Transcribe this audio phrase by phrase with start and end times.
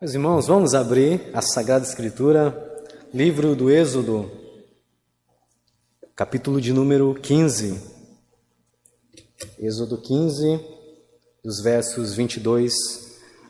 [0.00, 2.56] Meus irmãos, vamos abrir a Sagrada Escritura,
[3.12, 4.30] livro do Êxodo,
[6.16, 7.78] capítulo de número 15.
[9.58, 10.58] Êxodo 15,
[11.44, 12.72] dos versos 22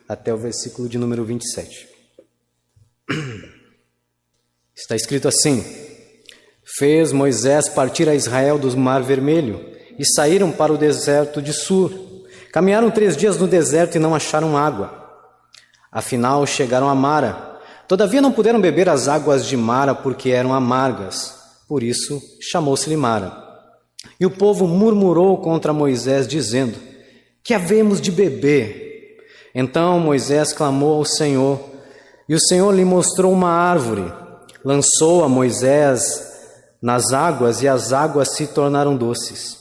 [0.08, 1.88] até o versículo de número 27.
[4.74, 5.64] Está escrito assim:
[6.64, 11.92] Fez Moisés partir a Israel do Mar Vermelho e saíram para o deserto de Sur.
[12.50, 14.99] Caminharam três dias no deserto e não acharam água.
[15.90, 17.58] Afinal, chegaram a Mara.
[17.88, 21.34] Todavia não puderam beber as águas de Mara porque eram amargas.
[21.68, 23.32] Por isso chamou-se-lhe Mara.
[24.18, 26.78] E o povo murmurou contra Moisés, dizendo:
[27.42, 29.18] Que havemos de beber?
[29.54, 31.60] Então Moisés clamou ao Senhor,
[32.28, 34.12] e o Senhor lhe mostrou uma árvore.
[34.64, 36.28] Lançou a Moisés
[36.80, 39.58] nas águas, e as águas se tornaram doces.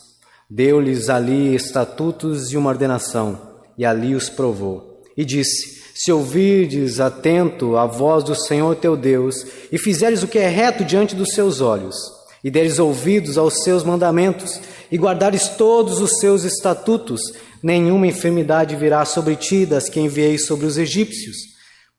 [0.49, 3.39] Deu-lhes ali estatutos e uma ordenação,
[3.77, 5.03] e ali os provou.
[5.17, 10.39] E disse: se ouvirdes atento a voz do Senhor teu Deus, e fizeres o que
[10.39, 11.93] é reto diante dos seus olhos,
[12.41, 17.19] e deres ouvidos aos seus mandamentos, e guardares todos os seus estatutos,
[17.61, 21.35] nenhuma enfermidade virá sobre ti das que enviei sobre os egípcios,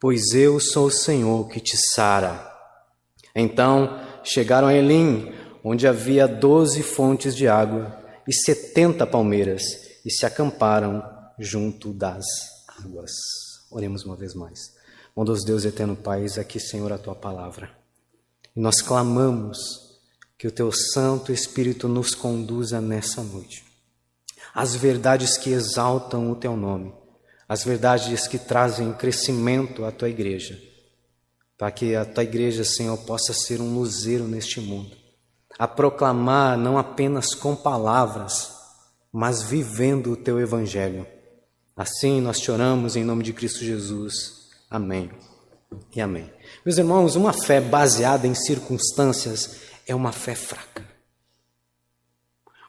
[0.00, 2.50] pois eu sou o Senhor que te sara.
[3.36, 5.30] Então chegaram a Elim,
[5.62, 9.62] onde havia doze fontes de água e setenta palmeiras,
[10.06, 11.03] e se acamparam
[11.38, 12.25] junto das
[12.82, 13.50] águas.
[13.70, 14.74] Oremos uma vez mais.
[15.14, 17.70] Bondoso Deus eterno Pai, aqui, Senhor, a tua palavra.
[18.54, 19.58] E nós clamamos
[20.36, 23.64] que o teu Santo Espírito nos conduza nessa noite.
[24.52, 26.92] As verdades que exaltam o teu nome,
[27.48, 30.60] as verdades que trazem crescimento à tua igreja,
[31.56, 34.96] para que a tua igreja, Senhor, possa ser um luzeiro neste mundo,
[35.56, 38.52] a proclamar não apenas com palavras,
[39.12, 41.06] mas vivendo o teu evangelho
[41.81, 44.50] Assim nós te oramos em nome de Cristo Jesus.
[44.70, 45.11] Amém
[45.97, 46.31] e amém.
[46.62, 49.56] Meus irmãos, uma fé baseada em circunstâncias
[49.87, 50.87] é uma fé fraca.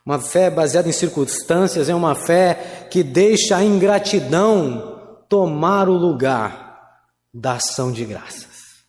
[0.06, 7.04] Uma fé baseada em circunstâncias é uma fé que deixa a ingratidão tomar o lugar
[7.34, 8.86] da ação de graças.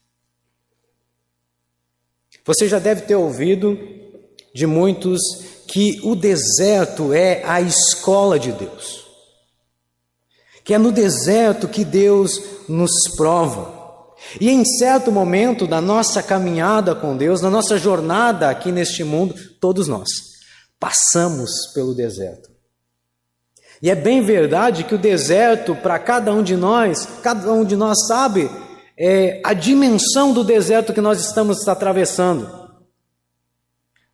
[2.44, 3.76] Você já deve ter ouvido
[4.54, 5.20] de muitos
[5.66, 9.01] que o deserto é a escola de Deus
[10.72, 14.14] que é no deserto que Deus nos prova.
[14.40, 19.34] E em certo momento da nossa caminhada com Deus, na nossa jornada aqui neste mundo,
[19.60, 20.08] todos nós
[20.80, 22.48] passamos pelo deserto.
[23.82, 27.76] E é bem verdade que o deserto, para cada um de nós, cada um de
[27.76, 28.50] nós sabe
[28.98, 32.50] é, a dimensão do deserto que nós estamos atravessando.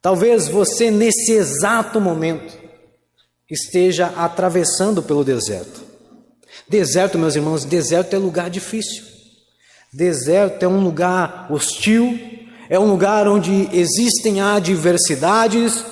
[0.02, 2.58] Talvez você, nesse exato momento,
[3.48, 5.86] esteja atravessando pelo deserto.
[6.68, 9.02] Deserto, meus irmãos, deserto é lugar difícil.
[9.92, 12.18] Deserto é um lugar hostil,
[12.68, 15.82] é um lugar onde existem adversidades,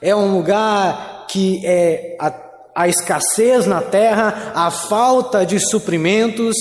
[0.00, 2.32] é um lugar que é a,
[2.74, 6.56] a escassez na terra, a falta de suprimentos.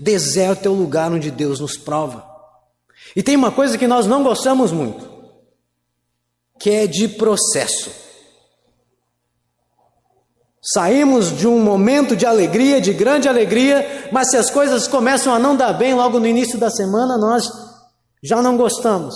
[0.00, 2.26] Deserto é o lugar onde Deus nos prova.
[3.14, 5.08] E tem uma coisa que nós não gostamos muito,
[6.58, 7.90] que é de processo.
[10.62, 15.38] Saímos de um momento de alegria, de grande alegria, mas se as coisas começam a
[15.38, 17.50] não dar bem logo no início da semana, nós
[18.22, 19.12] já não gostamos.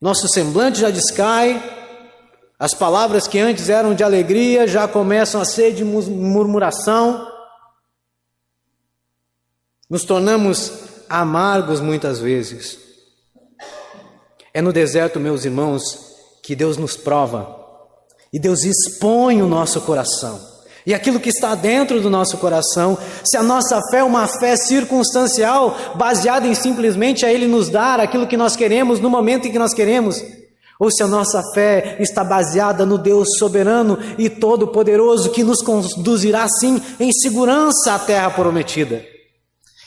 [0.00, 1.62] Nosso semblante já descai,
[2.58, 7.30] as palavras que antes eram de alegria já começam a ser de murmuração.
[9.90, 10.72] Nos tornamos
[11.06, 12.78] amargos muitas vezes.
[14.54, 15.82] É no deserto, meus irmãos,
[16.42, 17.65] que Deus nos prova
[18.36, 20.38] e Deus expõe o nosso coração.
[20.84, 24.54] E aquilo que está dentro do nosso coração, se a nossa fé é uma fé
[24.56, 29.50] circunstancial, baseada em simplesmente a Ele nos dar aquilo que nós queremos no momento em
[29.50, 30.22] que nós queremos,
[30.78, 36.46] ou se a nossa fé está baseada no Deus soberano e todo-poderoso que nos conduzirá
[36.46, 39.02] sim em segurança à terra prometida,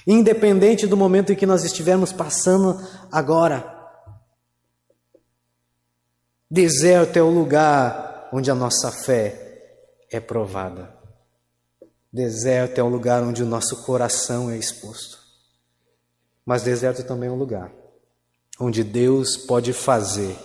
[0.07, 2.81] independente do momento em que nós estivermos passando
[3.11, 3.63] agora.
[6.49, 9.49] Deserto é o lugar onde a nossa fé
[10.11, 10.93] é provada.
[12.11, 15.19] Deserto é um lugar onde o nosso coração é exposto.
[16.45, 17.71] Mas deserto também é um lugar
[18.59, 20.35] onde Deus pode fazer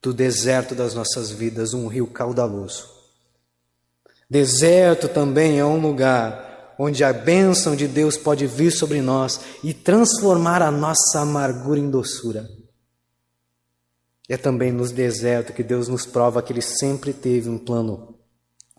[0.00, 2.88] do deserto das nossas vidas um rio caudaloso.
[4.30, 9.74] Deserto também é um lugar onde a bênção de Deus pode vir sobre nós e
[9.74, 12.48] transformar a nossa amargura em doçura.
[14.28, 18.14] É também nos desertos que Deus nos prova que Ele sempre teve um plano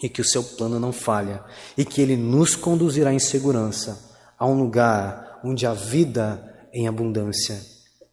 [0.02, 1.44] e que o seu plano não falha
[1.76, 7.60] e que Ele nos conduzirá em segurança a um lugar onde há vida em abundância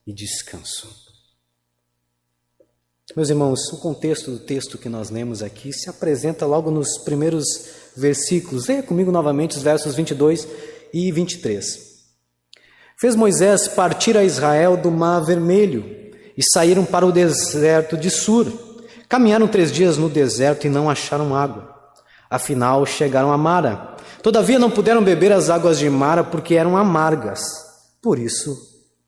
[0.07, 1.05] e descanso.
[3.15, 7.45] Meus irmãos, o contexto do texto que nós lemos aqui se apresenta logo nos primeiros
[7.97, 8.67] versículos.
[8.67, 10.47] Leia comigo novamente os versos 22
[10.93, 11.87] e 23.
[12.99, 16.06] Fez Moisés partir a Israel do Mar Vermelho
[16.37, 18.53] e saíram para o deserto de Sur.
[19.09, 21.75] Caminharam três dias no deserto e não acharam água.
[22.29, 23.97] Afinal, chegaram a Mara.
[24.23, 27.41] Todavia não puderam beber as águas de Mara porque eram amargas.
[28.03, 28.57] Por isso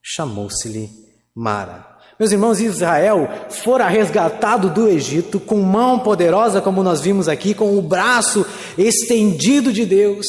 [0.02, 0.88] chamou-se-lhe
[1.34, 1.86] Mara.
[2.18, 7.78] Meus irmãos, Israel fora resgatado do Egito com mão poderosa, como nós vimos aqui, com
[7.78, 8.44] o braço
[8.76, 10.26] estendido de Deus.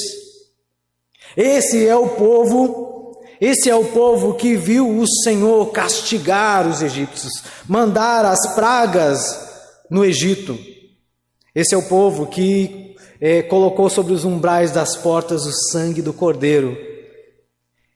[1.35, 2.88] Esse é o povo,
[3.39, 7.31] esse é o povo que viu o Senhor castigar os egípcios,
[7.68, 9.19] mandar as pragas
[9.89, 10.57] no Egito.
[11.56, 16.13] Esse é o povo que é, colocou sobre os umbrais das portas o sangue do
[16.13, 16.77] cordeiro.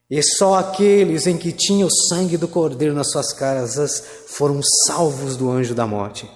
[0.10, 5.36] E só aqueles em que tinha o sangue do cordeiro nas suas casas foram salvos
[5.36, 6.30] do anjo da morte.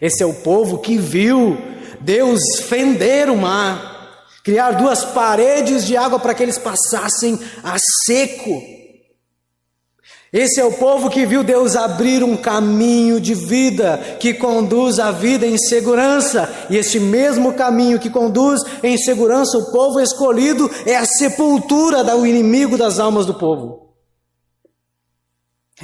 [0.00, 1.56] Esse é o povo que viu
[2.00, 4.01] Deus fender o mar,
[4.44, 8.62] criar duas paredes de água para que eles passassem a seco.
[10.32, 15.10] Esse é o povo que viu Deus abrir um caminho de vida que conduz a
[15.10, 20.96] vida em segurança, e este mesmo caminho que conduz em segurança o povo escolhido é
[20.96, 23.82] a sepultura do inimigo das almas do povo.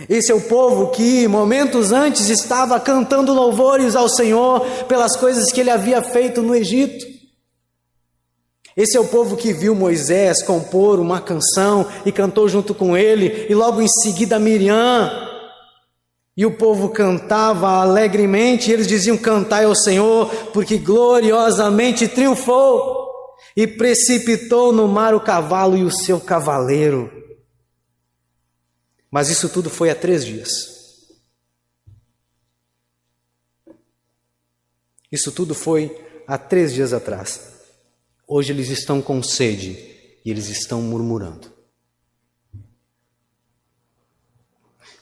[0.09, 5.61] Esse é o povo que momentos antes estava cantando louvores ao Senhor pelas coisas que
[5.61, 7.18] ele havia feito no Egito.
[8.79, 13.45] Esse é o povo que viu Moisés compor uma canção e cantou junto com ele,
[13.51, 15.11] e logo em seguida Miriam.
[16.37, 23.09] E o povo cantava alegremente, e eles diziam: Cantai ao Senhor, porque gloriosamente triunfou
[23.57, 27.11] e precipitou no mar o cavalo e o seu cavaleiro.
[29.11, 30.79] Mas isso tudo foi há três dias.
[35.11, 37.58] Isso tudo foi há três dias atrás.
[38.31, 39.79] Hoje eles estão com sede
[40.23, 41.51] e eles estão murmurando.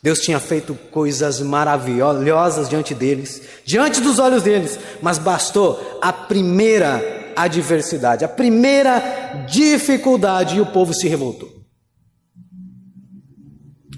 [0.01, 7.33] Deus tinha feito coisas maravilhosas diante deles, diante dos olhos deles, mas bastou a primeira
[7.35, 11.51] adversidade, a primeira dificuldade e o povo se revoltou.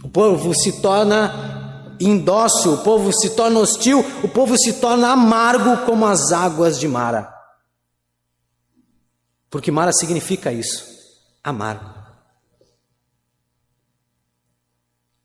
[0.02, 5.84] O povo se torna indócil, o povo se torna hostil, o povo se torna amargo
[5.84, 7.37] como as águas de Mara.
[9.50, 10.84] Porque Mara significa isso,
[11.42, 11.98] amargo.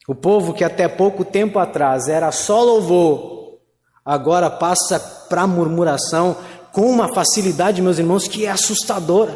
[0.08, 3.60] O povo que até pouco tempo atrás era só louvor,
[4.04, 5.00] agora passa
[5.30, 6.38] para murmuração
[6.74, 9.34] com uma facilidade, meus irmãos, que é assustadora.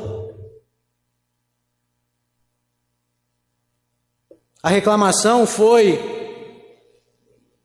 [4.61, 6.17] A reclamação foi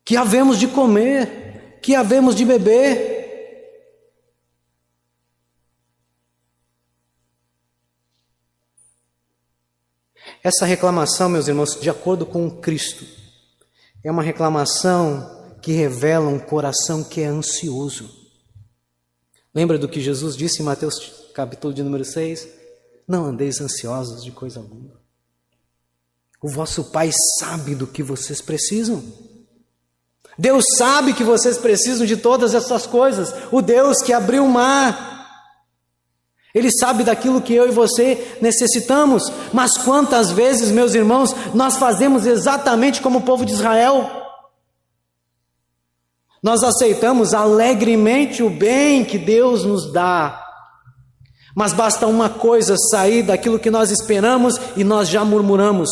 [0.05, 3.12] que havemos de comer, que havemos de beber.
[10.43, 13.05] Essa reclamação, meus irmãos, de acordo com Cristo,
[14.03, 18.09] é uma reclamação que revela um coração que é ansioso.
[19.55, 22.45] Lembra do que Jesus disse em Mateus capítulo de número 6?
[23.07, 24.91] Não andeis ansiosos de coisa alguma.
[26.41, 29.01] O vosso Pai sabe do que vocês precisam.
[30.37, 33.33] Deus sabe que vocês precisam de todas essas coisas.
[33.49, 35.12] O Deus que abriu o mar,
[36.53, 42.27] ele sabe daquilo que eu e você necessitamos, mas quantas vezes, meus irmãos, nós fazemos
[42.27, 44.09] exatamente como o povo de Israel?
[46.43, 50.45] Nós aceitamos alegremente o bem que Deus nos dá,
[51.55, 55.89] mas basta uma coisa sair daquilo que nós esperamos e nós já murmuramos.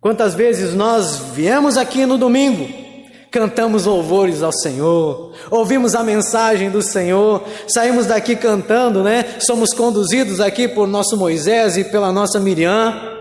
[0.00, 2.79] Quantas vezes nós viemos aqui no domingo,
[3.30, 9.36] cantamos louvores ao Senhor, ouvimos a mensagem do Senhor, saímos daqui cantando, né?
[9.38, 13.18] Somos conduzidos aqui por nosso Moisés e pela nossa Miriam.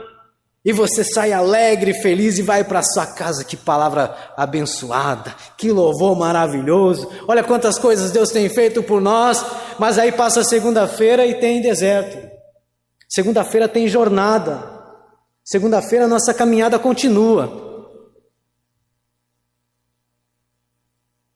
[0.65, 3.45] E você sai alegre, feliz e vai para sua casa.
[3.45, 7.09] Que palavra abençoada, que louvor maravilhoso.
[7.27, 9.43] Olha quantas coisas Deus tem feito por nós.
[9.79, 12.29] Mas aí passa segunda-feira e tem deserto.
[13.07, 14.61] Segunda-feira tem jornada.
[15.43, 17.68] Segunda-feira nossa caminhada continua.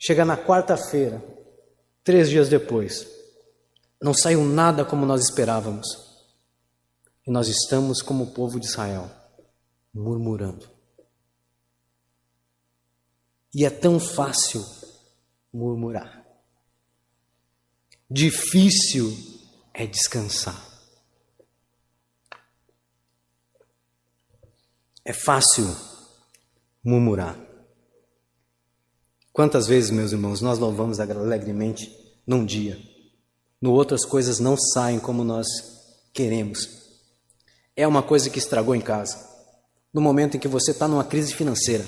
[0.06, 1.24] Chega na quarta-feira,
[2.04, 3.08] três dias depois,
[4.02, 5.88] não saiu nada como nós esperávamos.
[7.26, 9.10] E nós estamos como o povo de Israel,
[9.94, 10.70] murmurando.
[13.56, 14.62] E é tão fácil
[15.54, 16.22] murmurar.
[18.12, 19.10] Difícil
[19.74, 20.62] é descansar.
[25.06, 25.66] É fácil
[26.84, 27.53] murmurar.
[29.34, 31.92] Quantas vezes, meus irmãos, nós louvamos alegremente
[32.26, 32.80] num dia,
[33.60, 35.48] no outro as coisas não saem como nós
[36.14, 36.70] queremos.
[37.76, 39.18] É uma coisa que estragou em casa.
[39.92, 41.84] No momento em que você está numa crise financeira,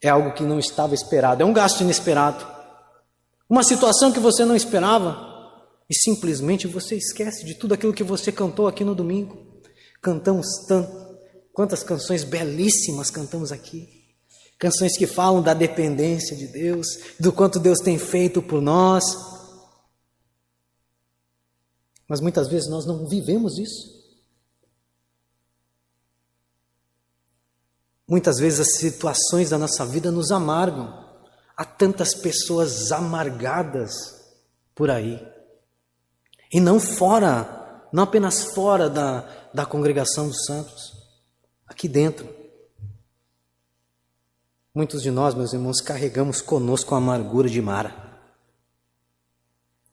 [0.00, 2.46] é algo que não estava esperado, é um gasto inesperado,
[3.50, 5.26] uma situação que você não esperava,
[5.90, 9.60] e simplesmente você esquece de tudo aquilo que você cantou aqui no domingo.
[10.00, 10.90] Cantamos tanto,
[11.52, 13.95] quantas canções belíssimas cantamos aqui.
[14.58, 16.86] Canções que falam da dependência de Deus,
[17.20, 19.04] do quanto Deus tem feito por nós.
[22.08, 23.96] Mas muitas vezes nós não vivemos isso.
[28.08, 31.04] Muitas vezes as situações da nossa vida nos amargam.
[31.56, 33.92] Há tantas pessoas amargadas
[34.74, 35.20] por aí.
[36.52, 39.22] E não fora, não apenas fora da,
[39.52, 40.92] da congregação dos santos,
[41.66, 42.45] aqui dentro.
[44.76, 47.96] Muitos de nós, meus irmãos, carregamos conosco a amargura de Mara.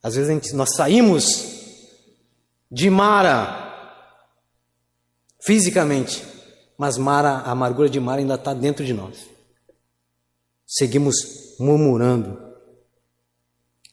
[0.04, 1.46] Às vezes gente, nós saímos
[2.70, 4.12] de Mara
[5.42, 6.22] fisicamente,
[6.78, 9.25] mas Mara, a amargura de Mara ainda está dentro de nós.
[10.68, 11.16] Seguimos
[11.58, 12.38] murmurando.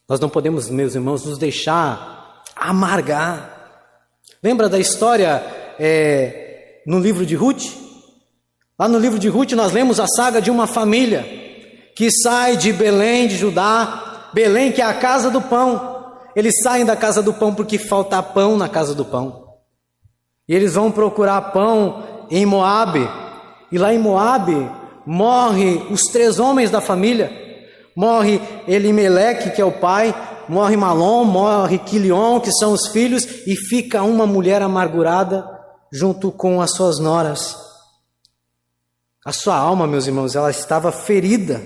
[0.09, 3.95] Nós não podemos, meus irmãos, nos deixar amargar.
[4.43, 5.41] Lembra da história
[5.79, 7.80] é, no livro de Ruth?
[8.81, 11.23] Lá no livro de Ruth nós lemos a saga de uma família
[11.95, 16.15] que sai de Belém de Judá, Belém que é a casa do pão.
[16.35, 19.45] Eles saem da casa do pão porque falta pão na casa do pão.
[20.49, 23.07] E eles vão procurar pão em Moabe.
[23.71, 24.67] E lá em Moabe
[25.05, 27.31] morre os três homens da família.
[27.95, 30.15] Morre Elimeleque, que é o pai,
[30.49, 35.45] morre Malom, morre Quilion, que são os filhos, e fica uma mulher amargurada
[35.93, 37.70] junto com as suas noras.
[39.25, 41.61] A sua alma, meus irmãos, ela estava ferida,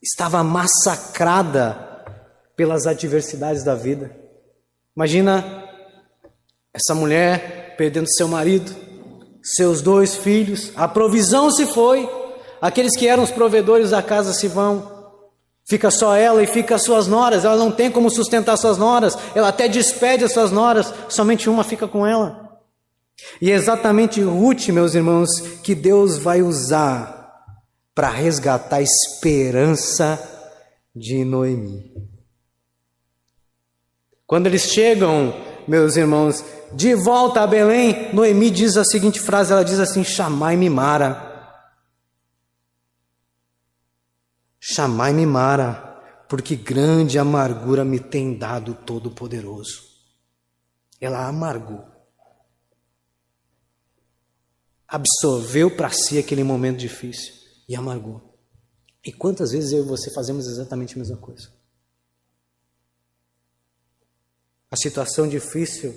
[0.00, 2.04] estava massacrada
[2.54, 4.16] pelas adversidades da vida.
[4.96, 5.64] Imagina
[6.72, 8.74] essa mulher perdendo seu marido,
[9.42, 12.08] seus dois filhos, a provisão se foi,
[12.60, 14.90] aqueles que eram os provedores da casa se vão.
[15.68, 17.44] Fica só ela e fica as suas noras.
[17.44, 19.16] Ela não tem como sustentar suas noras.
[19.34, 22.41] Ela até despede as suas noras, somente uma fica com ela.
[23.40, 25.30] E é exatamente Ruth, meus irmãos,
[25.62, 27.22] que Deus vai usar
[27.94, 30.18] para resgatar a esperança
[30.94, 31.92] de Noemi.
[34.26, 35.34] Quando eles chegam,
[35.68, 40.70] meus irmãos, de volta a Belém, Noemi diz a seguinte frase: ela diz assim: Chamai-me
[40.70, 41.30] Mara.
[44.58, 49.82] Chamai-me Mara, porque grande amargura me tem dado Todo-Poderoso.
[51.00, 51.91] Ela amargou.
[54.92, 57.32] Absorveu para si aquele momento difícil
[57.66, 58.36] e amargou.
[59.02, 61.48] E quantas vezes eu e você fazemos exatamente a mesma coisa?
[64.70, 65.94] A situação difícil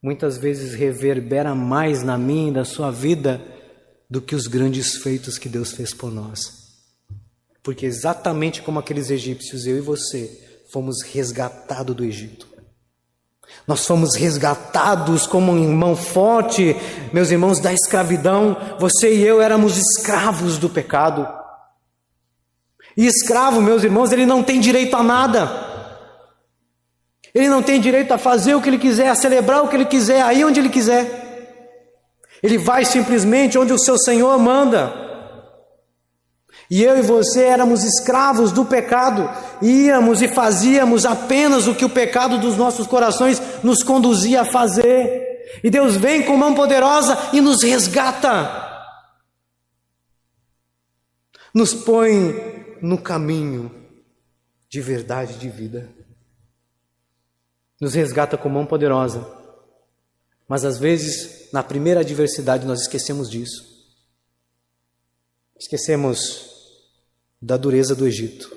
[0.00, 3.42] muitas vezes reverbera mais na minha e na sua vida
[4.08, 6.40] do que os grandes feitos que Deus fez por nós.
[7.64, 12.51] Porque exatamente como aqueles egípcios, eu e você fomos resgatados do Egito.
[13.66, 16.76] Nós fomos resgatados como um irmão forte,
[17.12, 18.56] meus irmãos, da escravidão.
[18.78, 21.28] Você e eu éramos escravos do pecado.
[22.96, 25.70] E escravo, meus irmãos, ele não tem direito a nada.
[27.34, 29.86] Ele não tem direito a fazer o que ele quiser, a celebrar o que ele
[29.86, 31.22] quiser, aí onde ele quiser.
[32.42, 35.11] Ele vai simplesmente onde o seu Senhor manda.
[36.72, 39.28] E eu e você éramos escravos do pecado,
[39.60, 45.60] íamos e fazíamos apenas o que o pecado dos nossos corações nos conduzia a fazer.
[45.62, 48.60] E Deus vem com mão poderosa e nos resgata,
[51.54, 53.70] nos põe no caminho
[54.66, 56.02] de verdade de vida
[57.82, 59.26] nos resgata com mão poderosa.
[60.46, 63.66] Mas às vezes, na primeira adversidade, nós esquecemos disso.
[65.58, 66.51] Esquecemos
[67.42, 68.56] da dureza do Egito.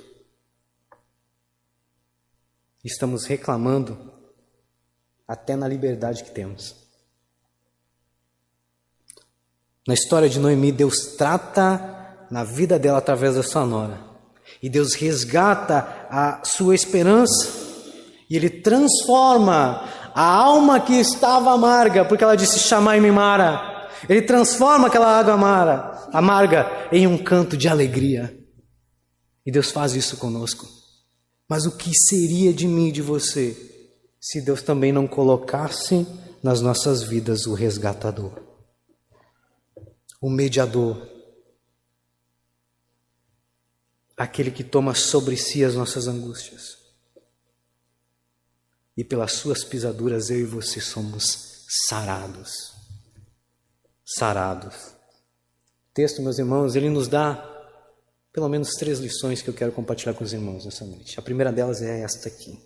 [2.83, 4.13] Estamos reclamando
[5.27, 6.75] até na liberdade que temos.
[9.87, 13.99] Na história de Noemi, Deus trata na vida dela através da sua nora.
[14.61, 17.65] E Deus resgata a sua esperança
[18.29, 23.89] e ele transforma a alma que estava amarga, porque ela disse: Chamai-me Mara.
[24.07, 28.44] Ele transforma aquela água amarga, amarga em um canto de alegria.
[29.45, 30.67] E Deus faz isso conosco.
[31.47, 33.71] Mas o que seria de mim e de você
[34.19, 36.07] se Deus também não colocasse
[36.41, 38.41] nas nossas vidas o resgatador,
[40.19, 41.07] o mediador,
[44.17, 46.77] aquele que toma sobre si as nossas angústias.
[48.97, 52.73] E pelas suas pisaduras eu e você somos sarados.
[54.03, 54.75] Sarados.
[55.89, 57.54] O texto, meus irmãos, ele nos dá
[58.35, 61.17] pelo menos três lições que eu quero compartilhar com os irmãos nessa noite.
[61.17, 62.59] A primeira delas é esta aqui.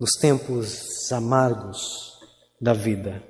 [0.00, 2.18] Nos tempos amargos
[2.60, 3.22] da vida,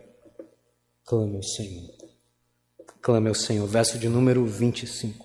[1.04, 1.90] clame ao Senhor.
[3.02, 3.66] Clame ao Senhor.
[3.66, 5.22] Verso de número 25.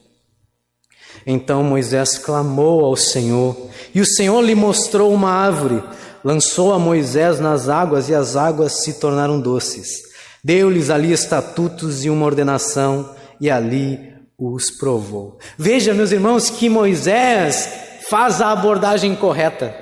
[1.25, 3.55] Então Moisés clamou ao Senhor,
[3.95, 5.81] e o Senhor lhe mostrou uma árvore.
[6.21, 10.01] Lançou a Moisés nas águas, e as águas se tornaram doces.
[10.43, 15.39] Deu-lhes ali estatutos e uma ordenação, e ali os provou.
[15.57, 17.69] Veja, meus irmãos, que Moisés
[18.09, 19.75] faz a abordagem correta,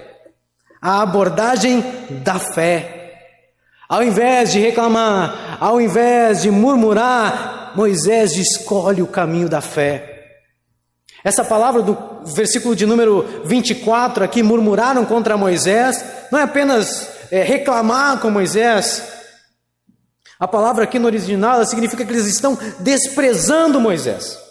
[0.81, 1.83] a abordagem
[2.23, 3.01] da fé.
[3.89, 10.13] Ao invés de reclamar, ao invés de murmurar, Moisés escolhe o caminho da fé.
[11.23, 11.97] Essa palavra do
[12.33, 19.03] versículo de número 24 aqui, murmuraram contra Moisés, não é apenas é, reclamar com Moisés.
[20.39, 24.44] A palavra aqui no original significa que eles estão desprezando Moisés.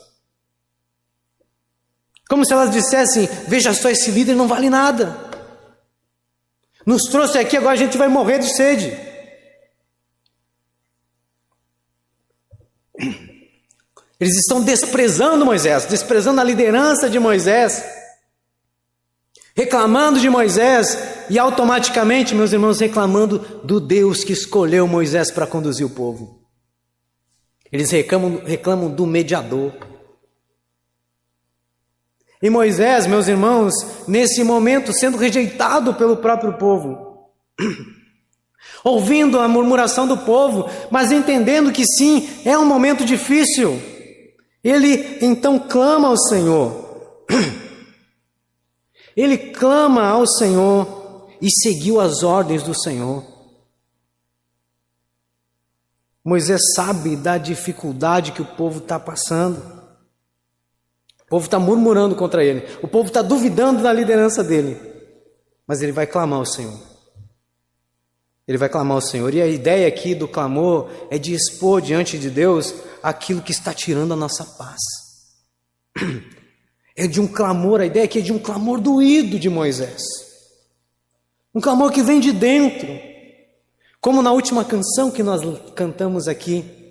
[2.29, 5.31] Como se elas dissessem: Veja só, esse líder não vale nada.
[6.87, 8.97] Nos trouxe aqui, agora a gente vai morrer de sede.
[14.21, 17.85] Eles estão desprezando Moisés, desprezando a liderança de Moisés,
[19.55, 20.97] reclamando de Moisés
[21.29, 26.43] e automaticamente, meus irmãos, reclamando do Deus que escolheu Moisés para conduzir o povo.
[27.73, 29.73] Eles reclamam, reclamam do mediador.
[32.45, 33.73] E Moisés, meus irmãos,
[34.07, 37.31] nesse momento sendo rejeitado pelo próprio povo,
[38.85, 43.81] ouvindo a murmuração do povo, mas entendendo que sim, é um momento difícil.
[44.63, 47.25] Ele então clama ao Senhor.
[49.17, 53.25] Ele clama ao Senhor e seguiu as ordens do Senhor.
[56.23, 59.74] Moisés sabe da dificuldade que o povo está passando.
[61.35, 62.65] O povo está murmurando contra ele.
[62.81, 64.81] O povo está duvidando da liderança dele.
[65.67, 66.79] Mas ele vai clamar ao Senhor.
[68.47, 69.35] Ele vai clamar ao Senhor.
[69.35, 73.75] E a ideia aqui do clamor é de expor diante de Deus aquilo que está
[73.75, 74.81] tirando a nossa paz.
[76.95, 80.05] É de um clamor, a ideia aqui é de um clamor doído de Moisés.
[81.53, 82.87] Um clamor que vem de dentro.
[84.01, 85.41] Como na última canção que nós
[85.75, 86.84] cantamos aqui.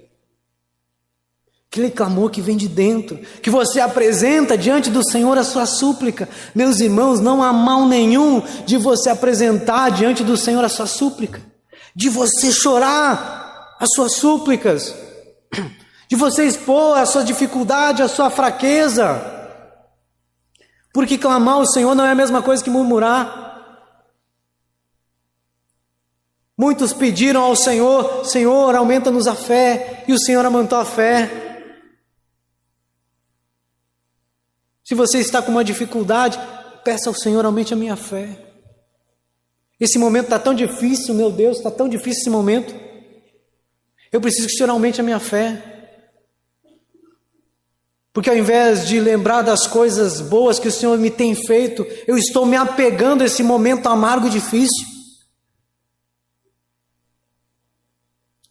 [1.73, 6.29] Aquele clamor que vem de dentro, que você apresenta diante do Senhor a sua súplica.
[6.53, 11.41] Meus irmãos, não há mal nenhum de você apresentar diante do Senhor a sua súplica,
[11.95, 14.93] de você chorar as suas súplicas,
[16.07, 19.19] de você expor a sua dificuldade, a sua fraqueza.
[20.93, 23.81] Porque clamar ao Senhor não é a mesma coisa que murmurar.
[26.55, 31.42] Muitos pediram ao Senhor: Senhor, aumenta-nos a fé, e o Senhor aumentou a fé.
[34.83, 36.37] Se você está com uma dificuldade,
[36.83, 38.37] peça ao Senhor, aumente a minha fé.
[39.79, 42.73] Esse momento está tão difícil, meu Deus, está tão difícil esse momento.
[44.11, 45.73] Eu preciso que o Senhor aumente a minha fé.
[48.13, 52.15] Porque ao invés de lembrar das coisas boas que o Senhor me tem feito, eu
[52.15, 54.85] estou me apegando a esse momento amargo e difícil.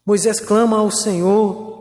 [0.04, 1.71] Moisés clama ao Senhor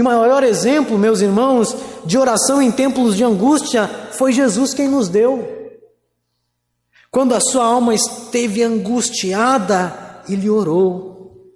[0.00, 4.88] e o maior exemplo, meus irmãos, de oração em tempos de angústia foi Jesus quem
[4.88, 5.46] nos deu.
[7.10, 11.52] Quando a sua alma esteve angustiada, ele orou.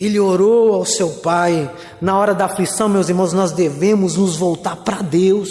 [0.00, 1.72] Ele orou ao seu Pai.
[2.00, 5.48] Na hora da aflição, meus irmãos, nós devemos nos voltar para Deus.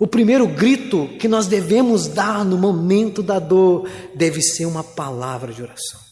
[0.00, 5.52] O primeiro grito que nós devemos dar no momento da dor deve ser uma palavra
[5.52, 6.03] de oração.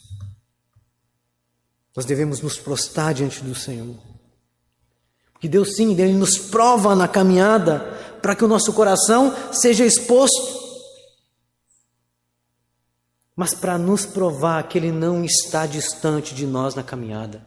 [1.94, 3.96] Nós devemos nos prostrar diante do Senhor.
[5.32, 7.80] Porque Deus sim, Ele nos prova na caminhada
[8.22, 10.62] para que o nosso coração seja exposto.
[13.34, 17.44] Mas para nos provar que Ele não está distante de nós na caminhada.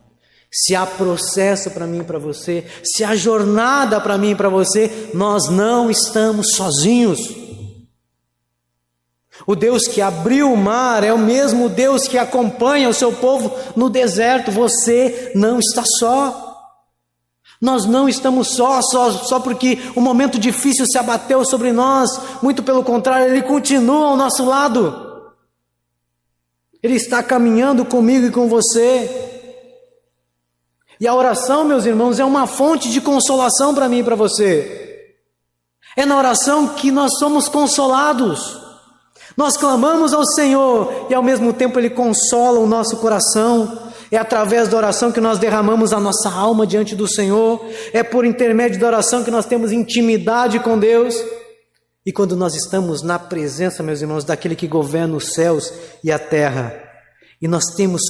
[0.52, 4.50] Se há processo para mim e para você, se há jornada para mim e para
[4.50, 7.45] você, nós não estamos sozinhos.
[9.48, 13.56] O Deus que abriu o mar é o mesmo Deus que acompanha o seu povo
[13.76, 14.52] no deserto.
[14.52, 16.42] Você não está só.
[17.62, 22.10] Nós não estamos só, só, só porque o momento difícil se abateu sobre nós.
[22.42, 25.34] Muito pelo contrário, Ele continua ao nosso lado.
[26.82, 29.34] Ele está caminhando comigo e com você.
[31.00, 35.14] E a oração, meus irmãos, é uma fonte de consolação para mim e para você.
[35.96, 38.65] É na oração que nós somos consolados.
[39.38, 43.86] Nós clamamos ao Senhor e ao mesmo tempo Ele consola o nosso coração.
[44.12, 47.60] É através da oração que nós derramamos a nossa alma diante do Senhor.
[47.92, 51.16] É por intermédio da oração que nós temos intimidade com Deus.
[52.06, 56.20] E quando nós estamos na presença, meus irmãos, daquele que governa os céus e a
[56.20, 56.86] terra,
[57.42, 58.02] e nós temos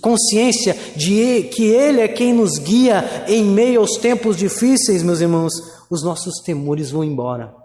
[0.00, 5.52] consciência de que Ele é quem nos guia em meio aos tempos difíceis, meus irmãos,
[5.90, 7.63] os nossos temores vão embora.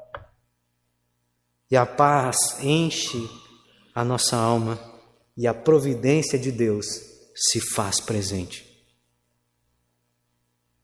[1.70, 3.30] E a paz enche
[3.94, 4.80] a nossa alma
[5.38, 6.86] e a providência de Deus
[7.36, 8.66] se faz presente.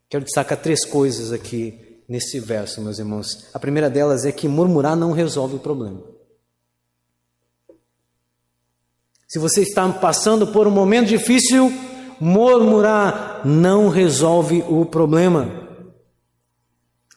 [0.10, 3.50] Quero destacar três coisas aqui nesse verso, meus irmãos.
[3.54, 6.04] A primeira delas é que murmurar não resolve o problema.
[9.28, 11.74] Se você está passando por um momento difícil,
[12.22, 15.65] murmurar não resolve o problema.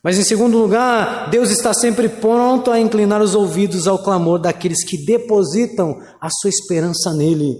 [0.02, 4.84] Mas em segundo lugar, Deus está sempre pronto a inclinar os ouvidos ao clamor daqueles
[4.84, 7.56] que depositam a sua esperança nele.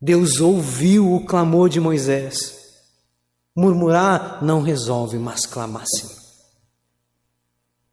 [0.00, 2.56] Deus ouviu o clamor de Moisés.
[3.54, 6.08] Murmurar não resolve, mas clamar sim.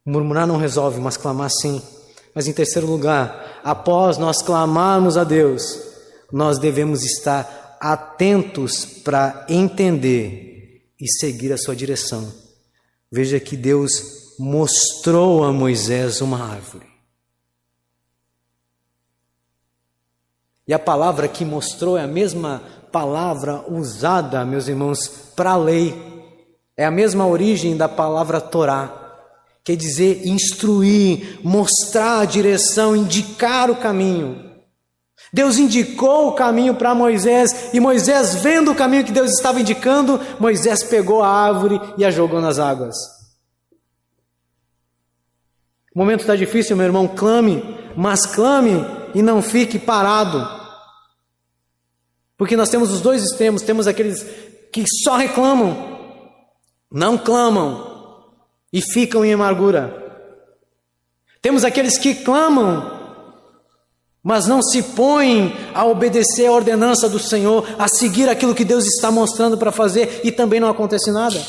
[0.05, 1.81] Murmurar não resolve, mas clamar sim.
[2.33, 5.79] Mas em terceiro lugar, após nós clamarmos a Deus,
[6.31, 12.44] nós devemos estar atentos para entender e seguir a sua direção.
[13.11, 16.87] Veja que Deus mostrou a Moisés uma árvore.
[20.67, 25.93] E a palavra que mostrou é a mesma palavra usada, meus irmãos, para a lei.
[26.75, 29.01] É a mesma origem da palavra Torá.
[29.63, 34.44] Quer dizer, instruir, mostrar a direção, indicar o caminho.
[35.31, 40.19] Deus indicou o caminho para Moisés, e Moisés, vendo o caminho que Deus estava indicando,
[40.39, 42.95] Moisés pegou a árvore e a jogou nas águas.
[45.93, 47.63] O momento está difícil, meu irmão, clame,
[47.95, 50.45] mas clame e não fique parado.
[52.37, 54.25] Porque nós temos os dois extremos: temos aqueles
[54.73, 55.97] que só reclamam,
[56.91, 58.33] não clamam
[58.73, 60.03] e ficam em amargura.
[61.41, 62.94] Temos aqueles que clamam,
[64.25, 68.87] mas não se põem a obedecer a ordenança do Senhor, a seguir aquilo que Deus
[68.87, 71.39] está mostrando para fazer e também não acontece nada.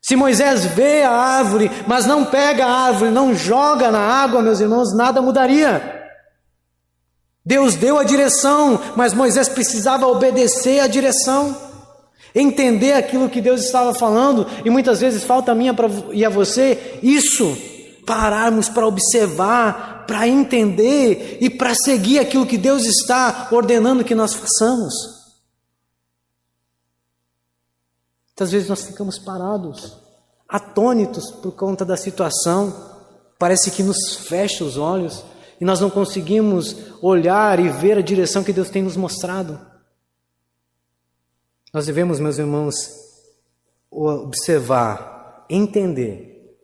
[0.00, 4.60] Se Moisés vê a árvore, mas não pega a árvore, não joga na água, meus
[4.60, 6.08] irmãos, nada mudaria.
[7.44, 11.56] Deus deu a direção, mas Moisés precisava obedecer a direção,
[12.32, 15.66] entender aquilo que Deus estava falando, e muitas vezes falta a mim
[16.12, 17.58] e a você isso,
[18.06, 24.34] pararmos para observar, para entender e para seguir aquilo que Deus está ordenando que nós
[24.34, 24.94] façamos.
[28.28, 29.96] Muitas vezes nós ficamos parados,
[30.48, 32.90] atônitos por conta da situação,
[33.38, 35.22] parece que nos fecha os olhos
[35.60, 39.60] e nós não conseguimos olhar e ver a direção que Deus tem nos mostrado.
[41.72, 42.74] Nós devemos, meus irmãos,
[43.90, 46.58] observar, entender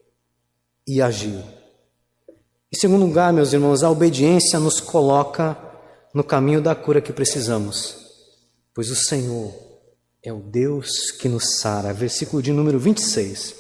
[0.86, 1.57] e agir.
[2.72, 5.56] Em segundo lugar, meus irmãos, a obediência nos coloca
[6.14, 7.96] no caminho da cura que precisamos,
[8.74, 9.54] pois o Senhor
[10.22, 11.94] é o Deus que nos sara.
[11.94, 13.54] Versículo de número 26.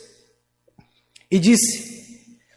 [1.30, 1.98] E disse: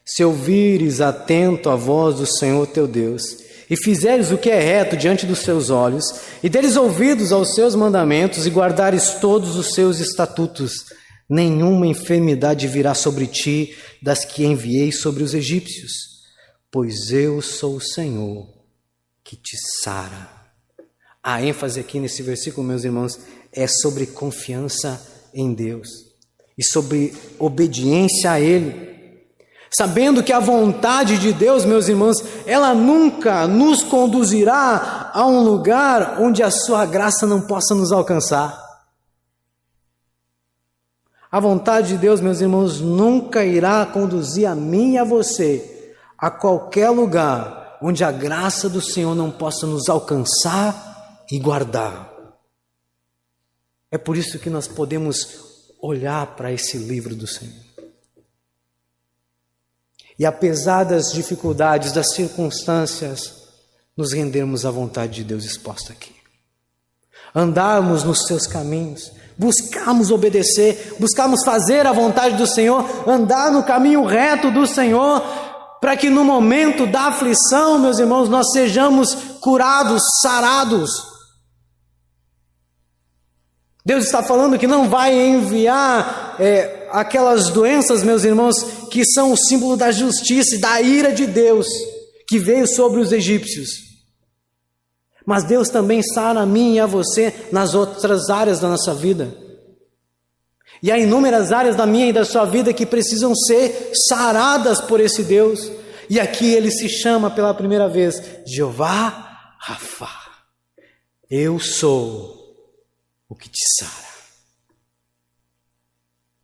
[0.06, 3.38] se ouvires atento a voz do Senhor teu Deus,
[3.70, 6.04] e fizeres o que é reto diante dos seus olhos,
[6.44, 10.84] e deres ouvidos aos seus mandamentos, e guardares todos os seus estatutos,
[11.30, 16.11] nenhuma enfermidade virá sobre ti das que enviei sobre os egípcios,
[16.72, 18.48] pois eu sou o Senhor
[19.24, 20.30] que te sara.
[21.22, 23.20] A ênfase aqui nesse versículo, meus irmãos,
[23.52, 25.90] é sobre confiança em Deus
[26.58, 28.92] e sobre obediência a Ele
[29.74, 36.18] sabendo que a vontade de Deus, meus irmãos, ela nunca nos conduzirá a um lugar
[36.20, 38.60] onde a sua graça não possa nos alcançar.
[41.32, 45.71] A vontade de Deus, meus irmãos, nunca irá conduzir a mim e a você
[46.22, 52.10] a qualquer lugar onde a graça do Senhor não possa nos alcançar e guardar.
[53.90, 57.72] É por isso que nós podemos olhar para esse livro do Senhor
[60.22, 63.42] e apesar das dificuldades, das circunstâncias,
[63.98, 66.14] nos rendermos à vontade de Deus exposta aqui.
[67.34, 74.06] Andarmos nos seus caminhos, buscarmos obedecer, buscarmos fazer a vontade do Senhor, andar no caminho
[74.06, 75.24] reto do Senhor,
[75.82, 80.91] para que no momento da aflição, meus irmãos, nós sejamos curados, sarados.
[83.84, 89.38] Deus está falando que não vai enviar é, aquelas doenças, meus irmãos, que são o
[89.38, 91.65] símbolo da justiça e da ira de Deus
[92.28, 93.91] que veio sobre os egípcios.
[95.26, 99.36] Mas Deus também sara a mim e a você nas outras áreas da nossa vida.
[100.82, 105.00] E há inúmeras áreas da minha e da sua vida que precisam ser saradas por
[105.00, 105.72] esse Deus.
[106.10, 110.10] E aqui ele se chama pela primeira vez Jeová Rafa.
[111.30, 112.58] Eu sou
[113.30, 114.12] o que te sara.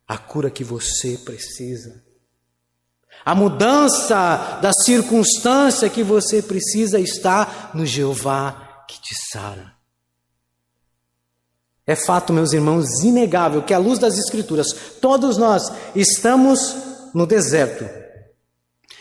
[0.08, 2.04] A cura que você precisa.
[3.26, 9.77] A mudança da circunstância que você precisa está no Jeová que te sara.
[11.88, 14.68] É fato, meus irmãos, inegável que, à luz das Escrituras,
[15.02, 16.76] todos nós estamos
[17.14, 17.88] no deserto.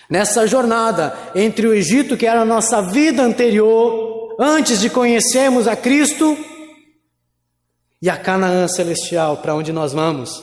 [0.09, 5.75] Nessa jornada entre o Egito, que era a nossa vida anterior, antes de conhecermos a
[5.75, 6.39] Cristo,
[8.01, 10.43] e a Canaã celestial, para onde nós vamos.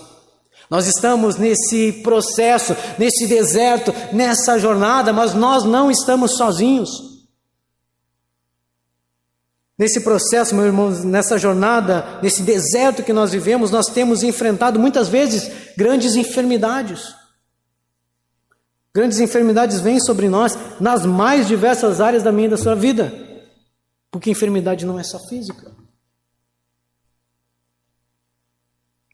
[0.69, 7.12] Nós estamos nesse processo, nesse deserto, nessa jornada, mas nós não estamos sozinhos.
[9.77, 15.07] Nesse processo, meus irmãos, nessa jornada, nesse deserto que nós vivemos, nós temos enfrentado muitas
[15.07, 17.15] vezes grandes enfermidades.
[18.93, 23.11] Grandes enfermidades vêm sobre nós nas mais diversas áreas da minha e da sua vida.
[24.11, 25.75] Porque enfermidade não é só física.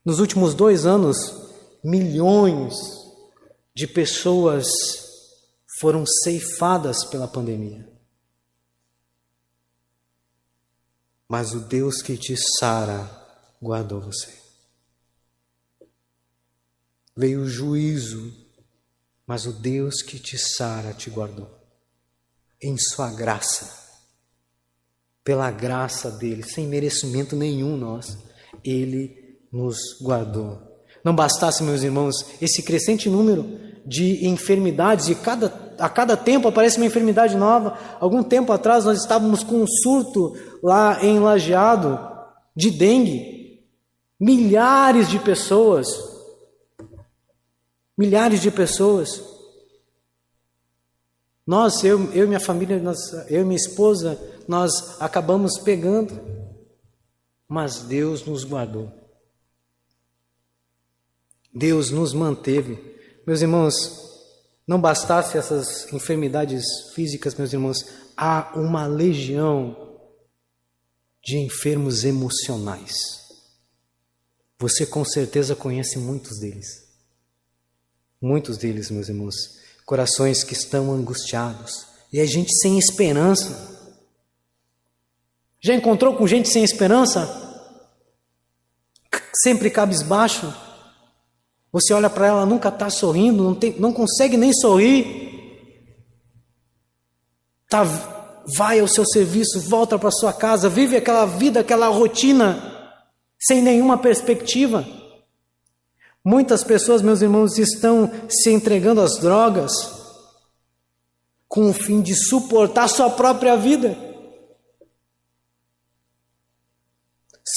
[0.05, 1.17] Nos últimos dois anos,
[1.81, 2.75] milhões
[3.73, 4.67] de pessoas
[5.79, 7.88] foram ceifadas pela pandemia.
[11.29, 13.07] Mas o Deus que te sara
[13.61, 14.33] guardou você.
[17.15, 18.33] Veio o juízo,
[19.27, 21.55] mas o Deus que te sara te guardou.
[22.59, 23.77] Em Sua graça,
[25.23, 28.17] pela graça dele, sem merecimento nenhum nós,
[28.63, 30.67] ele nos guardou.
[31.03, 36.77] Não bastasse, meus irmãos, esse crescente número de enfermidades, e cada, a cada tempo aparece
[36.77, 37.77] uma enfermidade nova.
[37.99, 41.99] Algum tempo atrás nós estávamos com um surto lá em Lajeado
[42.55, 43.63] de dengue.
[44.19, 45.87] Milhares de pessoas,
[47.97, 49.23] milhares de pessoas.
[51.47, 52.97] Nós, eu, eu e minha família, nós,
[53.29, 56.19] eu e minha esposa, nós acabamos pegando,
[57.47, 58.91] mas Deus nos guardou.
[61.53, 62.77] Deus nos manteve.
[63.25, 64.08] Meus irmãos,
[64.69, 67.83] não bastasse essas enfermidades físicas, meus irmãos,
[68.15, 69.97] há uma legião
[71.23, 72.93] de enfermos emocionais.
[74.59, 76.87] Você com certeza conhece muitos deles.
[78.21, 79.33] Muitos deles, meus irmãos,
[79.87, 83.97] corações que estão angustiados e a gente sem esperança.
[85.59, 87.27] Já encontrou com gente sem esperança?
[89.41, 90.68] Sempre cabisbaixo?
[91.71, 95.29] Você olha para ela, nunca está sorrindo, não, tem, não consegue nem sorrir.
[97.69, 97.83] Tá,
[98.57, 102.59] vai ao seu serviço, volta para sua casa, vive aquela vida, aquela rotina,
[103.39, 104.85] sem nenhuma perspectiva.
[106.25, 109.71] Muitas pessoas, meus irmãos, estão se entregando às drogas
[111.47, 114.08] com o fim de suportar sua própria vida.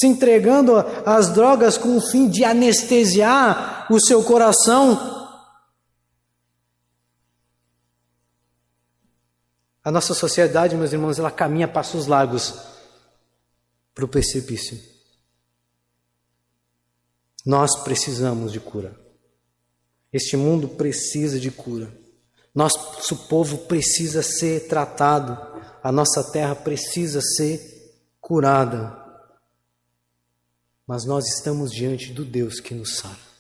[0.03, 4.99] Se entregando às drogas com o fim de anestesiar o seu coração.
[9.85, 12.53] A nossa sociedade, meus irmãos, ela caminha passos largos
[13.95, 14.77] para o precipício.
[17.47, 18.97] Nós precisamos de cura.
[20.13, 21.93] Este mundo precisa de cura.
[22.53, 25.39] Nosso povo precisa ser tratado.
[25.83, 27.61] A nossa terra precisa ser
[28.21, 29.02] curada
[30.87, 33.33] mas nós estamos diante do Deus que nos sara.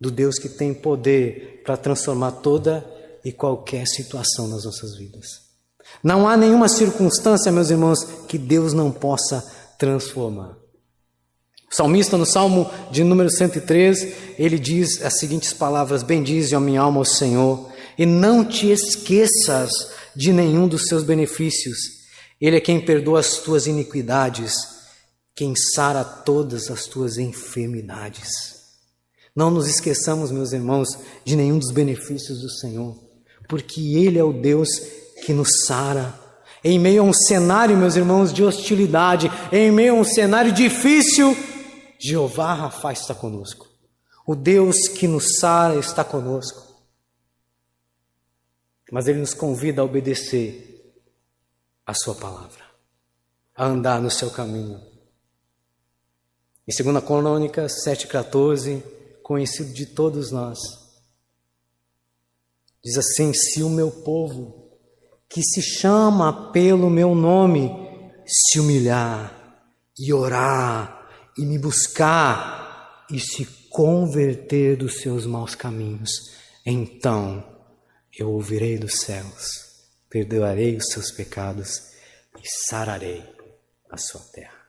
[0.00, 2.84] Do Deus que tem poder para transformar toda
[3.24, 5.44] e qualquer situação nas nossas vidas.
[6.02, 9.42] Não há nenhuma circunstância, meus irmãos, que Deus não possa
[9.78, 10.56] transformar.
[11.70, 16.80] O salmista, no Salmo de número 103, ele diz as seguintes palavras: Bendize, a minha
[16.80, 19.70] alma, o Senhor, e não te esqueças
[20.14, 22.03] de nenhum dos seus benefícios
[22.46, 24.52] ele é quem perdoa as tuas iniquidades,
[25.34, 28.28] quem sara todas as tuas enfermidades.
[29.34, 30.88] Não nos esqueçamos, meus irmãos,
[31.24, 33.02] de nenhum dos benefícios do Senhor,
[33.48, 34.68] porque Ele é o Deus
[35.24, 36.20] que nos sara.
[36.62, 41.34] Em meio a um cenário, meus irmãos, de hostilidade, em meio a um cenário difícil,
[41.98, 43.66] Jeová Rafa está conosco.
[44.26, 46.62] O Deus que nos sara está conosco.
[48.92, 50.73] mas Ele nos convida a obedecer
[51.86, 52.64] a Sua palavra,
[53.54, 54.80] a andar no seu caminho.
[56.66, 58.82] Em 2 Crônica 7,14,
[59.22, 60.58] conhecido de todos nós,
[62.82, 64.64] diz assim: Se o meu povo,
[65.28, 67.70] que se chama pelo meu nome,
[68.26, 69.62] se humilhar
[69.98, 76.10] e orar e me buscar e se converter dos seus maus caminhos,
[76.64, 77.44] então
[78.16, 79.63] eu ouvirei dos céus,
[80.14, 81.88] perdoarei os seus pecados
[82.38, 83.24] e sararei
[83.90, 84.64] a sua terra.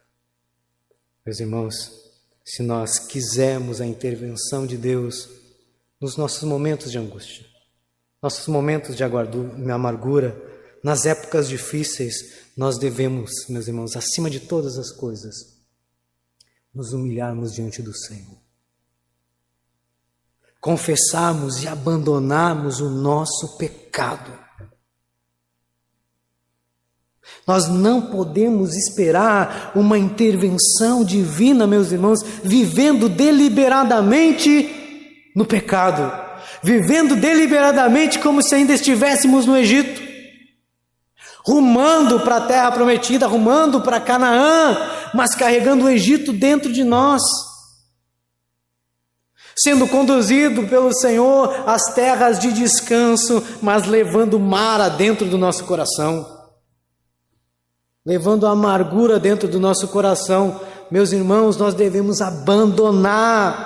[1.23, 1.91] Meus irmãos,
[2.43, 5.29] se nós quisermos a intervenção de Deus
[6.01, 7.45] nos nossos momentos de angústia,
[8.19, 10.35] nossos momentos de amargura,
[10.83, 15.59] nas épocas difíceis, nós devemos, meus irmãos, acima de todas as coisas,
[16.73, 18.43] nos humilharmos diante do Senhor
[20.59, 24.44] confessarmos e abandonarmos o nosso pecado.
[27.45, 36.11] Nós não podemos esperar uma intervenção divina, meus irmãos, vivendo deliberadamente no pecado,
[36.63, 40.01] vivendo deliberadamente como se ainda estivéssemos no Egito,
[41.45, 44.75] rumando para a terra prometida, rumando para Canaã,
[45.13, 47.21] mas carregando o Egito dentro de nós
[49.57, 56.34] sendo conduzido pelo Senhor às terras de descanso, mas levando mara dentro do nosso coração,
[58.05, 60.61] levando amargura dentro do nosso coração.
[60.91, 63.65] Meus irmãos, nós devemos abandonar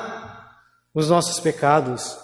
[0.94, 2.18] os nossos pecados.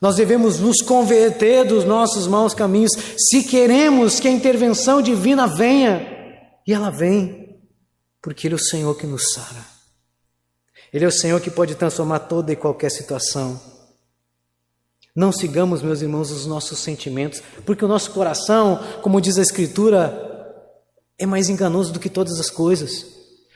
[0.00, 6.08] Nós devemos nos converter dos nossos maus caminhos se queremos que a intervenção divina venha.
[6.66, 7.60] E ela vem,
[8.20, 9.64] porque Ele é o Senhor que nos sara.
[10.92, 13.60] Ele é o Senhor que pode transformar toda e qualquer situação.
[15.14, 20.31] Não sigamos, meus irmãos, os nossos sentimentos, porque o nosso coração, como diz a Escritura,
[21.18, 23.06] é mais enganoso do que todas as coisas.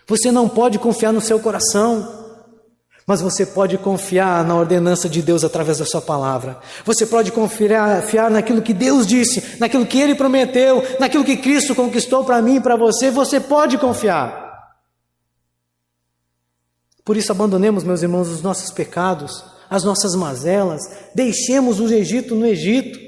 [0.06, 2.24] Você não pode confiar no seu coração,
[3.06, 6.58] mas você pode confiar na ordenança de Deus através da Sua palavra.
[6.84, 12.24] Você pode confiar, naquilo que Deus disse, naquilo que Ele prometeu, naquilo que Cristo conquistou
[12.24, 13.10] para mim e para você.
[13.10, 14.44] Você pode confiar.
[17.04, 20.82] Por isso, abandonemos, meus irmãos, os nossos pecados, as nossas mazelas,
[21.14, 23.05] deixemos o Egito no Egito.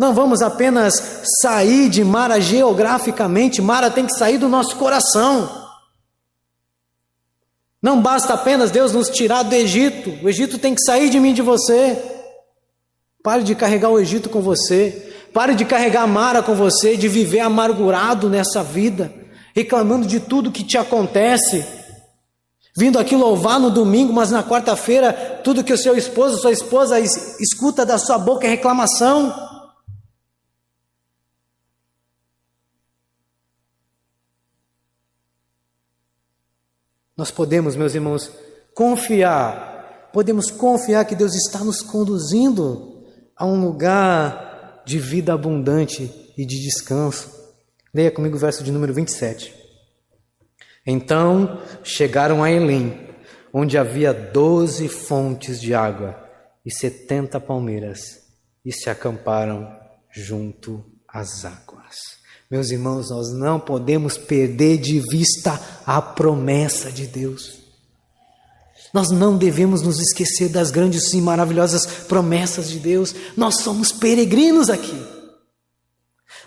[0.00, 0.94] Não vamos apenas
[1.42, 5.68] sair de Mara geograficamente, Mara tem que sair do nosso coração.
[7.82, 11.34] Não basta apenas Deus nos tirar do Egito, o Egito tem que sair de mim
[11.34, 12.02] de você.
[13.22, 17.40] Pare de carregar o Egito com você, pare de carregar Mara com você, de viver
[17.40, 19.12] amargurado nessa vida,
[19.54, 21.62] reclamando de tudo que te acontece
[22.74, 27.00] Vindo aqui louvar no domingo, mas na quarta-feira, tudo que o seu esposo, sua esposa
[27.00, 29.49] escuta da sua boca é reclamação.
[37.20, 38.32] Nós podemos, meus irmãos,
[38.74, 43.04] confiar, podemos confiar que Deus está nos conduzindo
[43.36, 47.30] a um lugar de vida abundante e de descanso.
[47.92, 49.54] Leia comigo o verso de número 27.
[50.86, 52.98] Então chegaram a Elim,
[53.52, 56.26] onde havia doze fontes de água
[56.64, 58.00] e setenta palmeiras,
[58.64, 59.70] e se acamparam
[60.10, 61.69] junto às águas.
[62.50, 67.60] Meus irmãos, nós não podemos perder de vista a promessa de Deus.
[68.92, 73.14] Nós não devemos nos esquecer das grandes e maravilhosas promessas de Deus.
[73.36, 75.00] Nós somos peregrinos aqui.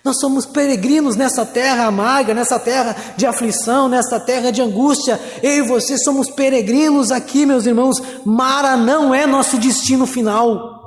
[0.04, 5.18] Nós somos peregrinos nessa terra amarga, nessa terra de aflição, nessa terra de angústia.
[5.42, 7.96] Eu e você somos peregrinos aqui, meus irmãos.
[8.26, 10.83] Mara não é nosso destino final.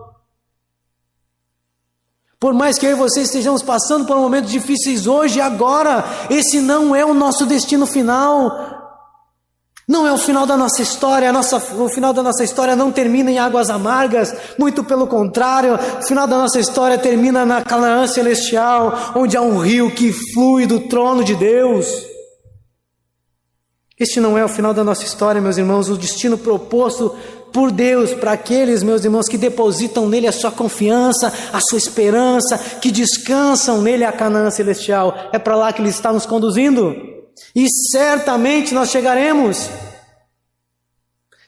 [2.39, 6.59] Por mais que eu e você estejamos passando por momentos difíceis hoje e agora, esse
[6.61, 8.77] não é o nosso destino final.
[9.87, 13.31] Não é o final da nossa história, nossa, o final da nossa história não termina
[13.31, 19.13] em águas amargas, muito pelo contrário, o final da nossa história termina na Canaã celestial,
[19.15, 21.87] onde há um rio que flui do trono de Deus.
[23.97, 27.15] Este não é o final da nossa história, meus irmãos, o destino proposto
[27.51, 32.57] por Deus para aqueles, meus irmãos, que depositam nele a sua confiança, a sua esperança,
[32.81, 35.29] que descansam nele a Canaã celestial.
[35.31, 36.95] É para lá que ele está nos conduzindo.
[37.55, 39.69] E certamente nós chegaremos.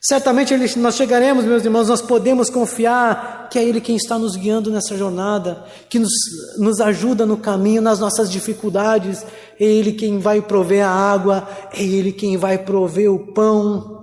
[0.02, 4.70] Certamente nós chegaremos, meus irmãos, nós podemos confiar que é Ele quem está nos guiando
[4.70, 6.12] nessa jornada, que nos,
[6.56, 9.22] nos ajuda no caminho, nas nossas dificuldades,
[9.58, 13.99] é Ele quem vai prover a água, é Ele quem vai prover o pão.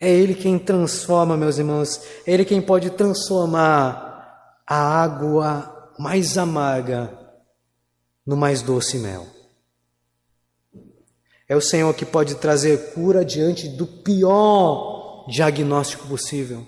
[0.00, 2.00] É Ele quem transforma, meus irmãos.
[2.26, 7.18] É Ele quem pode transformar a água mais amarga
[8.24, 9.26] no mais doce mel.
[11.48, 16.64] É o Senhor que pode trazer cura diante do pior diagnóstico possível.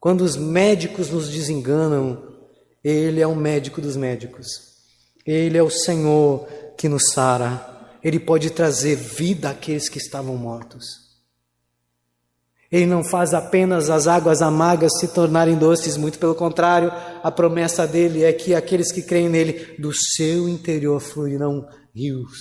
[0.00, 2.34] Quando os médicos nos desenganam,
[2.82, 4.74] Ele é o médico dos médicos.
[5.24, 7.96] Ele é o Senhor que nos sara.
[8.02, 11.03] Ele pode trazer vida àqueles que estavam mortos.
[12.74, 16.90] Ele não faz apenas as águas amargas se tornarem doces, muito pelo contrário,
[17.22, 22.36] a promessa dele é que aqueles que creem nele, do seu interior fluirão rios.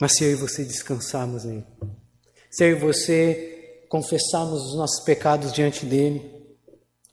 [0.00, 1.66] Mas se eu e você descansarmos nele,
[2.50, 6.22] se eu e você confessarmos os nossos pecados diante dele,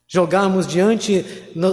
[0.08, 1.26] jogarmos diante,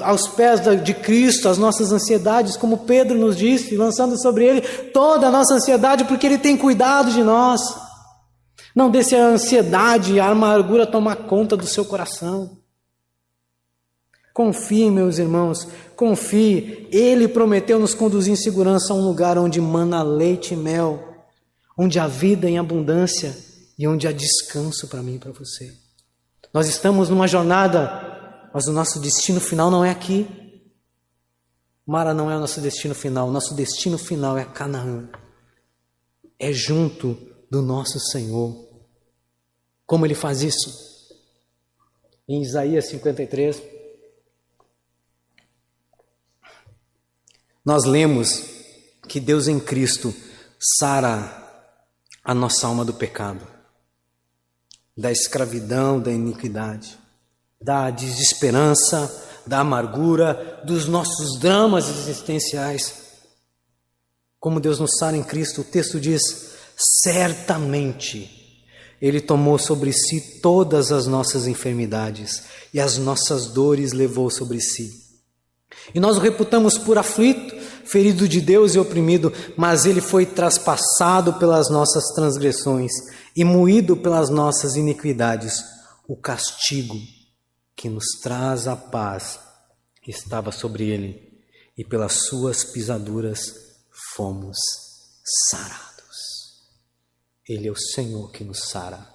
[0.02, 5.28] aos pés de Cristo, as nossas ansiedades, como Pedro nos disse, lançando sobre ele toda
[5.28, 7.60] a nossa ansiedade, porque ele tem cuidado de nós.
[8.78, 12.58] Não deixe a ansiedade e a amargura tomar conta do seu coração.
[14.32, 15.66] Confie, meus irmãos,
[15.96, 16.86] confie.
[16.92, 21.12] Ele prometeu nos conduzir em segurança a um lugar onde mana leite e mel,
[21.76, 23.36] onde há vida em abundância
[23.76, 25.74] e onde há descanso para mim e para você.
[26.54, 30.24] Nós estamos numa jornada, mas o nosso destino final não é aqui.
[31.84, 35.08] Mara não é o nosso destino final, o nosso destino final é Canaã.
[36.38, 37.18] É junto
[37.50, 38.67] do nosso Senhor.
[39.88, 41.08] Como ele faz isso?
[42.28, 43.62] Em Isaías 53,
[47.64, 48.44] nós lemos
[49.08, 50.14] que Deus em Cristo
[50.60, 51.72] sara
[52.22, 53.48] a nossa alma do pecado,
[54.94, 56.98] da escravidão, da iniquidade,
[57.58, 62.92] da desesperança, da amargura, dos nossos dramas existenciais.
[64.38, 66.20] Como Deus nos sara em Cristo, o texto diz:
[66.76, 68.37] certamente
[69.00, 72.42] ele tomou sobre si todas as nossas enfermidades
[72.72, 75.08] e as nossas dores levou sobre si.
[75.94, 81.34] E nós o reputamos por aflito, ferido de Deus e oprimido, mas ele foi traspassado
[81.34, 82.92] pelas nossas transgressões
[83.34, 85.62] e moído pelas nossas iniquidades.
[86.06, 86.96] O castigo
[87.76, 89.38] que nos traz a paz
[90.06, 91.28] estava sobre ele,
[91.76, 93.54] e pelas suas pisaduras
[94.16, 94.58] fomos
[95.50, 95.87] sarados.
[97.48, 99.08] Ele é o Senhor que nos sara,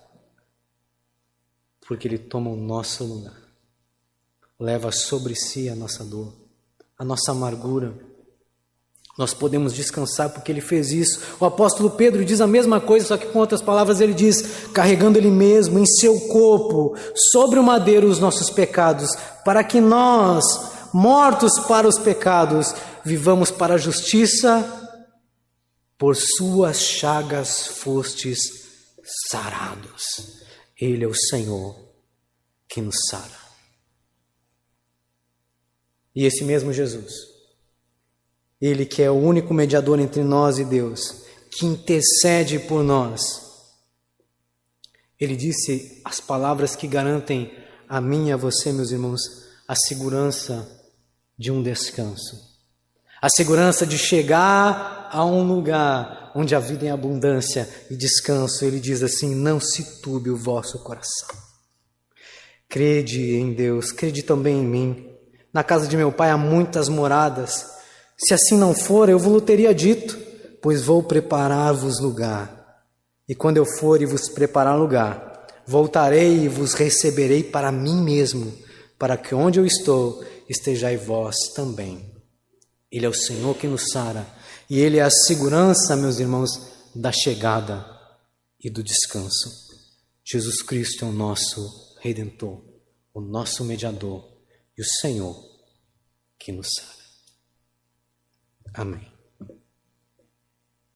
[1.87, 3.37] porque Ele toma o nosso lugar,
[4.59, 6.33] leva sobre si a nossa dor,
[6.97, 7.93] a nossa amargura.
[9.15, 11.19] Nós podemos descansar porque Ele fez isso.
[11.39, 15.19] O apóstolo Pedro diz a mesma coisa, só que com outras palavras ele diz: carregando
[15.19, 16.97] Ele mesmo em seu corpo,
[17.31, 19.11] sobre o madeiro, os nossos pecados,
[19.45, 20.43] para que nós,
[20.91, 22.73] mortos para os pecados,
[23.05, 24.82] vivamos para a justiça
[25.97, 28.39] por suas chagas fostes
[29.29, 30.03] sarados.
[30.79, 31.75] Ele é o Senhor
[32.67, 33.43] que nos sara.
[36.15, 37.13] E esse mesmo Jesus,
[38.61, 43.43] ele que é o único mediador entre nós e Deus, que intercede por nós,
[45.19, 47.51] ele disse as palavras que garantem
[47.87, 49.21] a mim e a você, meus irmãos,
[49.67, 50.67] a segurança
[51.37, 52.52] de um descanso.
[53.23, 58.65] A segurança de chegar a um lugar onde a vida em abundância e descanso.
[58.65, 61.29] Ele diz assim: Não se turbe o vosso coração.
[62.67, 65.09] Crede em Deus, crede também em mim.
[65.53, 67.65] Na casa de meu pai há muitas moradas.
[68.17, 70.19] Se assim não for, eu vos teria dito,
[70.61, 72.83] pois vou preparar-vos lugar.
[73.25, 78.53] E quando eu for e vos preparar lugar, voltarei e vos receberei para mim mesmo,
[78.99, 82.12] para que onde eu estou estejais vós também.
[82.93, 84.23] Ele é o Senhor que nos sara.
[84.69, 86.51] E Ele é a segurança, meus irmãos,
[86.93, 87.83] da chegada
[88.63, 89.49] e do descanso.
[90.23, 92.63] Jesus Cristo é o nosso redentor,
[93.11, 94.31] o nosso mediador
[94.77, 95.35] e o Senhor
[96.37, 97.03] que nos sara.
[98.75, 99.12] Amém.